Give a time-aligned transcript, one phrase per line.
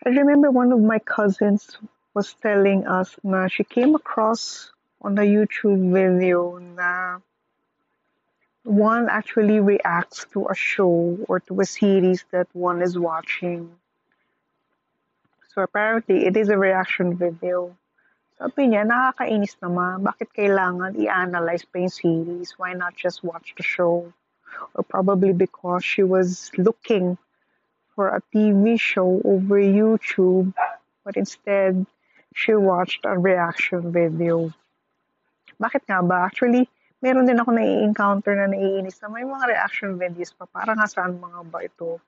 [0.00, 1.76] I remember one of my cousins
[2.14, 7.20] was telling us na she came across on a YouTube video na
[8.64, 13.76] one actually reacts to a show or to a series that one is watching.
[15.52, 17.76] So apparently, it is a reaction video.
[18.40, 20.00] Sabi niya, nakakainis naman.
[20.00, 22.56] Bakit kailangan i-analyze pa yung series?
[22.56, 24.08] Why not just watch the show?
[24.72, 27.20] Or probably because she was looking
[27.94, 30.54] for a TV show over YouTube,
[31.04, 31.86] but instead,
[32.34, 34.52] she watched a reaction video.
[35.60, 36.24] Bakit nga ba?
[36.24, 36.68] Actually,
[37.02, 40.48] meron din ako nai-encounter na naiinis na may mga reaction videos pa.
[40.48, 42.00] Para nga saan mga ba ito?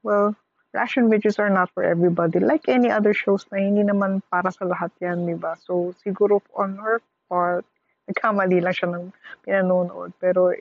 [0.00, 0.32] Well,
[0.72, 2.40] reaction videos are not for everybody.
[2.40, 5.58] Like any other shows na hindi naman para sa lahat yan, di ba?
[5.60, 7.66] So, siguro on her part,
[8.08, 9.04] nagkamali lang siya ng
[9.44, 10.16] pinanonood.
[10.22, 10.56] Pero,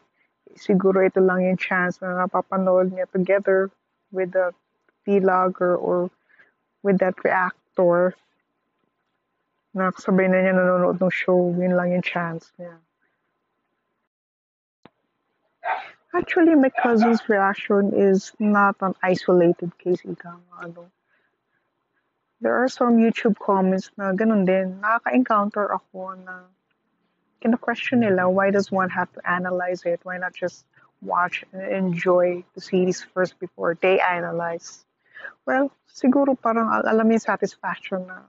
[0.58, 3.70] siguro ito lang yung chance na napapanood niya together
[4.12, 4.54] with the
[5.08, 6.10] vlogger or
[6.84, 8.16] with that reactor
[9.74, 12.74] na kasabay na niya nanonood ng show, yun lang yung chance niya.
[16.10, 20.90] Actually, my cousin's reaction is not an isolated case, ika nga, ano.
[22.42, 24.82] There are some YouTube comments na ganun din.
[24.82, 26.50] Nakaka-encounter ako na
[27.46, 30.02] kina-question nila, why does one have to analyze it?
[30.02, 30.66] Why not just
[31.02, 34.86] watch and enjoy the series first before they analyze?
[35.46, 38.28] Well, siguro parang alam yung satisfaction na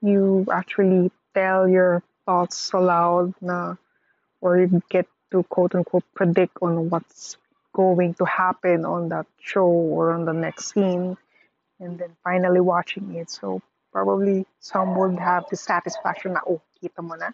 [0.00, 3.76] you actually tell your thoughts aloud na
[4.40, 7.36] or you get to quote unquote predict on what's
[7.72, 11.16] going to happen on that show or on the next scene
[11.80, 13.30] and then finally watching it.
[13.30, 13.60] So
[13.92, 17.30] probably some would have the satisfaction na, oh, kita mo na,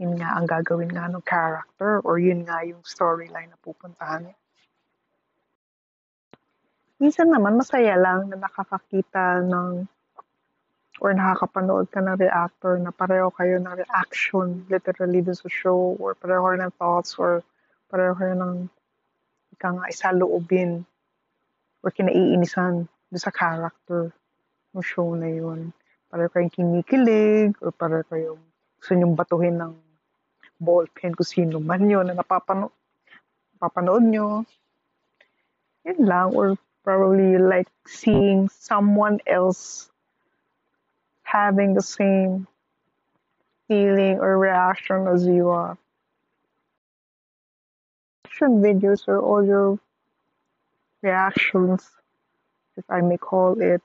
[0.00, 4.32] yun nga ang gagawin nga ng character or yun nga yung storyline na pupuntahan.
[6.96, 9.84] Minsan naman masaya lang na nakakakita ng
[10.96, 16.16] or nakakapanood ka ng reactor na pareho kayo ng reaction literally dun sa show or
[16.16, 17.44] pareho kayo ng thoughts or
[17.92, 18.54] pareho kayo ng
[19.52, 20.88] ika nga isaloobin
[21.84, 24.08] or kinaiinisan dun sa character
[24.72, 25.68] ng show na yun.
[26.08, 28.40] Pareho kayong kinikilig or pareho kayong
[28.86, 29.74] gusto nyong batuhin ng
[30.62, 32.70] ballpen kung sino man yun na napapano
[33.58, 34.46] napapanood nyo.
[35.82, 36.30] Yun lang.
[36.38, 36.54] Or
[36.86, 39.90] probably like seeing someone else
[41.26, 42.46] having the same
[43.66, 45.74] feeling or reaction as you are.
[48.22, 49.82] Reaction videos are all your
[51.02, 51.82] reactions,
[52.78, 53.82] if I may call it,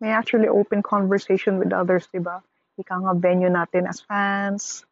[0.00, 2.40] may actually open conversation with others, diba?
[2.76, 4.84] Ika nga venue natin as fans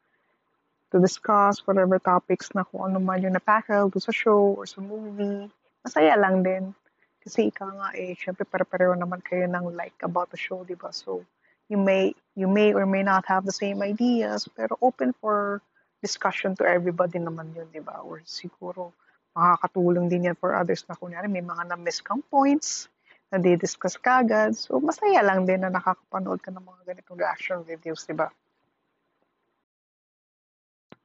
[0.89, 4.81] to discuss whatever topics na kung ano man yung napackle do sa show or sa
[4.81, 5.53] movie.
[5.84, 6.73] Masaya lang din.
[7.21, 10.93] Kasi ika nga eh, syempre pare-pareho naman kayo ng like about the show, di ba?
[10.93, 11.25] So,
[11.69, 15.65] you may, you may or may not have the same ideas, pero open for
[16.05, 18.05] discussion to everybody naman yun, di ba?
[18.05, 18.93] Or siguro,
[19.33, 22.93] makakatulong din yan for others na kunyari may mga na-miss kang points,
[23.34, 24.55] na di-discuss kagad.
[24.55, 28.31] So, masaya lang din na nakakapanood ka ng mga ganitong reaction videos, di ba?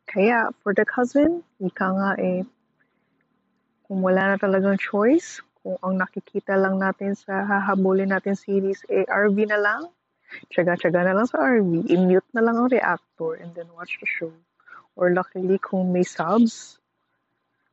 [0.05, 2.45] Kaya, for the cousin, ika nga eh,
[3.89, 9.09] kung wala na talagang choice, kung ang nakikita lang natin sa hahabulin natin series, eh,
[9.09, 9.89] RV na lang,
[10.53, 14.33] tsaga-tsaga na lang sa RV, i-mute na lang ang reactor, and then watch the show.
[14.93, 16.77] Or luckily, kung may subs,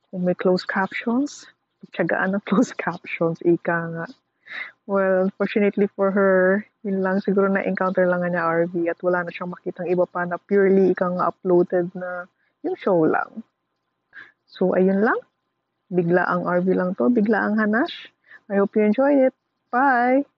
[0.09, 1.45] kung may closed captions,
[1.93, 4.07] tsagaan ng closed captions, ika nga.
[4.87, 9.51] Well, fortunately for her, yun lang siguro na-encounter lang niya RV at wala na siyang
[9.51, 12.31] makitang iba pa na purely ikang uploaded na
[12.63, 13.43] yung show lang.
[14.47, 15.19] So, ayun lang.
[15.91, 17.11] Bigla ang RV lang to.
[17.11, 18.15] Bigla ang hanash.
[18.47, 19.35] I hope you enjoyed it.
[19.75, 20.36] Bye!